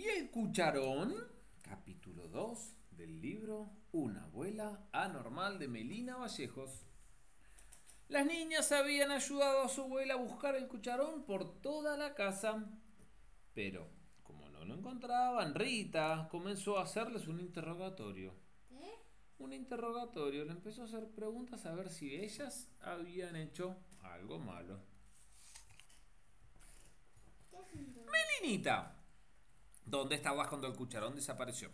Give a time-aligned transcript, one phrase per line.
[0.00, 1.14] ¿Y el cucharón?
[1.60, 6.86] Capítulo 2 del libro Una abuela anormal de Melina Vallejos.
[8.08, 12.64] Las niñas habían ayudado a su abuela a buscar el cucharón por toda la casa.
[13.52, 13.90] Pero,
[14.22, 18.32] como no lo encontraban, Rita comenzó a hacerles un interrogatorio.
[18.70, 18.90] ¿Qué?
[19.38, 20.46] Un interrogatorio.
[20.46, 24.80] Le empezó a hacer preguntas a ver si ellas habían hecho algo malo.
[27.50, 28.06] ¿Qué es un do-
[28.40, 28.96] Melinita,
[29.90, 31.70] ¿dónde estabas cuando el cucharón desapareció?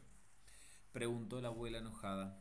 [0.93, 2.41] Preguntó la abuela enojada.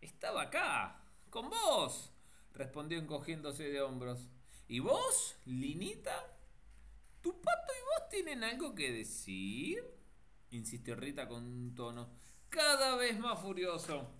[0.00, 2.12] Estaba acá, con vos,
[2.52, 4.28] respondió encogiéndose de hombros.
[4.68, 6.36] ¿Y vos, Linita?
[7.20, 9.82] ¿Tu pato y vos tienen algo que decir?
[10.50, 12.10] insistió Rita con un tono
[12.48, 14.10] cada vez más furioso.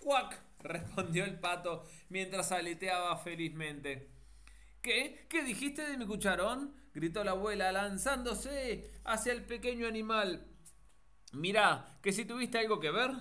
[0.00, 0.38] ¡Cuac!
[0.58, 4.10] respondió el pato mientras aleteaba felizmente.
[4.82, 5.26] ¿Qué?
[5.28, 6.74] ¿Qué dijiste de mi cucharón?
[6.92, 10.44] gritó la abuela lanzándose hacia el pequeño animal.
[11.32, 13.12] Mirá, que si tuviste algo que ver,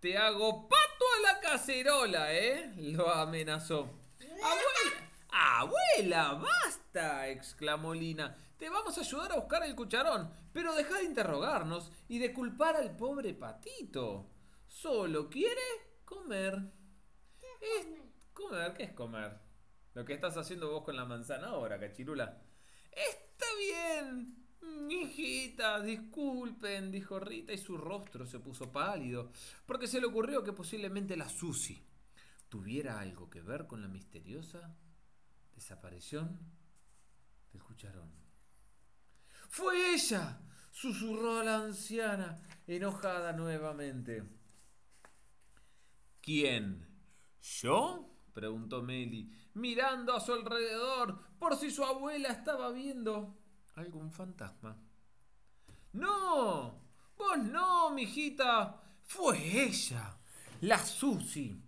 [0.00, 2.74] te hago pato a la cacerola, ¿eh?
[2.76, 3.88] lo amenazó.
[4.20, 5.10] ¡Abuela!
[5.30, 6.34] ¡Abuela!
[6.34, 7.28] ¡Basta!
[7.28, 8.36] exclamó Lina.
[8.58, 12.74] Te vamos a ayudar a buscar el cucharón, pero deja de interrogarnos y de culpar
[12.74, 14.28] al pobre patito.
[14.66, 15.62] Solo quiere
[16.04, 16.60] comer.
[17.60, 17.86] Es
[18.32, 19.53] comer, ¿qué es comer?
[19.94, 22.42] Lo que estás haciendo vos con la manzana ahora, cachirula.
[22.90, 24.36] Está bien,
[24.86, 29.30] mijita, disculpen, dijo Rita y su rostro se puso pálido,
[29.66, 31.80] porque se le ocurrió que posiblemente la Susi
[32.48, 34.76] tuviera algo que ver con la misteriosa
[35.54, 36.38] desaparición
[37.52, 38.12] del cucharón.
[39.48, 40.40] ¡Fue ella!
[40.74, 42.36] susurró la anciana,
[42.66, 44.24] enojada nuevamente.
[46.20, 46.84] ¿Quién?
[47.40, 48.13] ¿Yo?
[48.34, 53.38] Preguntó Meli, mirando a su alrededor por si su abuela estaba viendo
[53.76, 54.76] algún fantasma.
[55.92, 56.82] ¡No!
[57.16, 58.80] ¡Vos no, mijita!
[59.04, 60.18] ¡Fue ella!
[60.62, 61.62] ¡La Susi!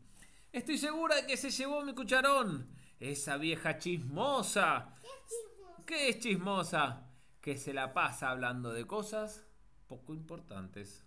[0.53, 2.69] Estoy segura de que se llevó mi cucharón.
[2.99, 4.95] Esa vieja chismosa.
[5.87, 7.09] ¿Qué es chismosa?
[7.41, 9.47] Que se la pasa hablando de cosas
[9.87, 11.05] poco importantes.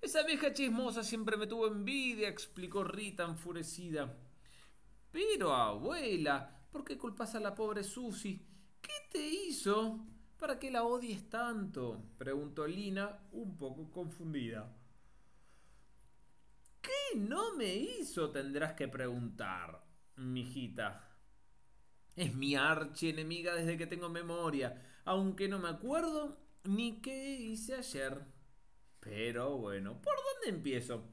[0.00, 4.16] Esa vieja chismosa siempre me tuvo envidia, explicó Rita enfurecida.
[5.10, 8.46] Pero, abuela, ¿por qué culpas a la pobre Susi?
[8.80, 10.06] ¿Qué te hizo
[10.38, 12.02] para que la odies tanto?
[12.16, 14.76] preguntó Lina, un poco confundida.
[16.80, 18.30] ¿Qué no me hizo?
[18.30, 19.84] Tendrás que preguntar,
[20.16, 21.06] mijita.
[22.16, 28.24] Es mi archienemiga desde que tengo memoria, aunque no me acuerdo ni qué hice ayer.
[29.00, 31.04] Pero bueno, ¿por dónde empiezo?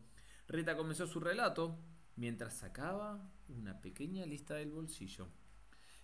[0.47, 1.79] Rita comenzó su relato
[2.16, 5.28] mientras sacaba una pequeña lista del bolsillo.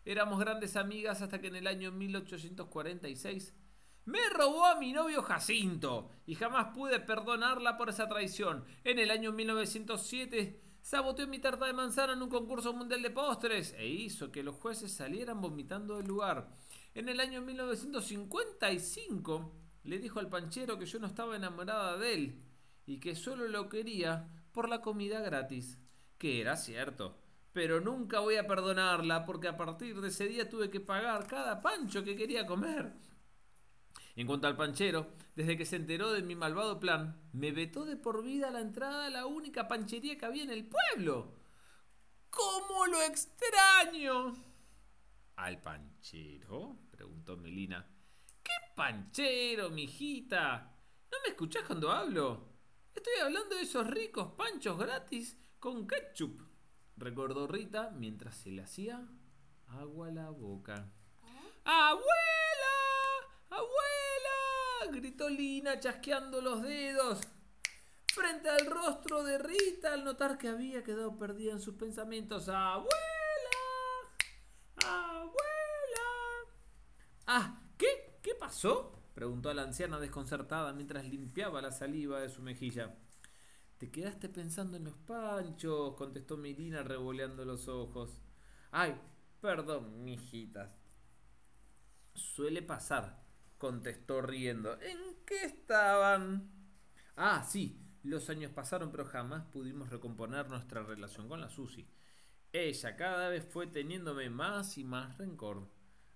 [0.06, 3.54] Éramos grandes amigas hasta que en el año 1846
[4.06, 8.66] me robó a mi novio Jacinto y jamás pude perdonarla por esa traición.
[8.84, 13.74] En el año 1907 saboteó mi tarta de manzana en un concurso mundial de postres
[13.78, 16.50] e hizo que los jueces salieran vomitando del lugar.
[16.94, 22.44] En el año 1955 le dijo al panchero que yo no estaba enamorada de él
[22.86, 25.80] y que solo lo quería por la comida gratis.
[26.18, 27.23] Que era cierto.
[27.53, 31.62] Pero nunca voy a perdonarla porque a partir de ese día tuve que pagar cada
[31.62, 32.94] pancho que quería comer.
[34.16, 37.96] En cuanto al panchero, desde que se enteró de mi malvado plan, me vetó de
[37.96, 41.34] por vida la entrada a la única panchería que había en el pueblo.
[42.30, 44.36] ¿Cómo lo extraño?
[45.36, 46.78] ¿Al panchero?
[46.92, 47.88] preguntó Melina.
[48.44, 50.75] ¿Qué panchero, mijita?
[51.12, 52.50] ¿No me escuchás cuando hablo?
[52.94, 56.40] Estoy hablando de esos ricos panchos gratis con ketchup,
[56.98, 59.08] recordó Rita mientras se le hacía
[59.68, 60.92] agua a la boca.
[61.66, 62.04] ¡Abuela!
[63.50, 64.92] ¡Abuela!
[64.92, 67.22] gritó Lina chasqueando los dedos.
[68.14, 72.48] Frente al rostro de Rita al notar que había quedado perdida en sus pensamientos.
[72.50, 72.90] ¡Abuela!
[74.86, 75.34] ¡Abuela!
[77.25, 78.19] Ah, ¿qué?
[78.22, 79.00] ¿Qué pasó?
[79.13, 82.95] preguntó la anciana desconcertada mientras limpiaba la saliva de su mejilla.
[83.83, 88.18] Te quedaste pensando en los panchos, contestó Mirina revoleando los ojos.
[88.71, 88.95] Ay,
[89.41, 90.71] perdón, mijitas.
[92.13, 93.25] Suele pasar,
[93.57, 94.80] contestó riendo.
[94.80, 96.50] ¿En qué estaban?
[97.18, 101.85] Ah, sí, los años pasaron, pero jamás pudimos recomponer nuestra relación con la Susi.
[102.53, 105.69] Ella cada vez fue teniéndome más y más rencor,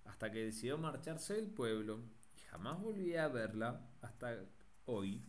[0.06, 2.00] hasta que decidió marcharse del pueblo
[2.34, 4.46] y jamás volví a verla hasta
[4.86, 5.22] hoy.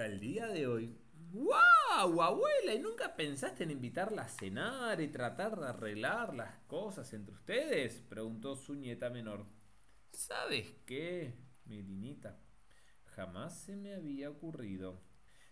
[0.00, 0.98] Hasta el día de hoy.
[1.30, 2.72] ¡Wow, abuela!
[2.72, 8.00] ¿Y nunca pensaste en invitarla a cenar y tratar de arreglar las cosas entre ustedes?
[8.08, 9.44] Preguntó su nieta menor.
[10.10, 11.34] ¿Sabes qué,
[11.66, 12.40] Melinita?
[13.14, 15.02] Jamás se me había ocurrido.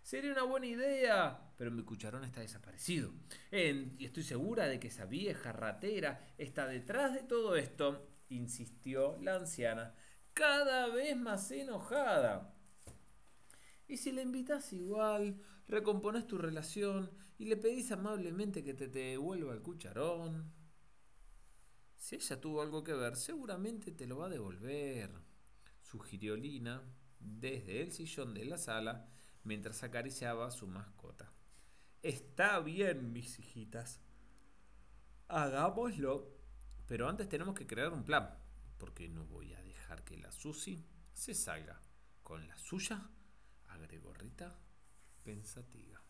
[0.01, 3.13] Sería una buena idea, pero mi cucharón está desaparecido.
[3.53, 9.35] Y estoy segura de que esa vieja ratera está detrás de todo esto, insistió la
[9.35, 9.95] anciana,
[10.33, 12.55] cada vez más enojada.
[13.89, 18.99] Y si la invitas igual, recompones tu relación y le pedís amablemente que te, te
[18.99, 20.53] devuelva el cucharón.
[21.97, 25.11] Si ella tuvo algo que ver, seguramente te lo va a devolver,
[25.83, 26.83] sugirió Lina
[27.19, 29.09] desde el sillón de la sala
[29.43, 31.33] mientras acariciaba a su mascota.
[32.03, 34.01] Está bien, mis hijitas.
[35.27, 36.37] Hagámoslo.
[36.87, 38.39] Pero antes tenemos que crear un plan,
[38.79, 41.81] porque no voy a dejar que la Susi se salga
[42.23, 43.11] con la suya,
[44.19, 44.59] Rita
[45.23, 46.08] pensativa.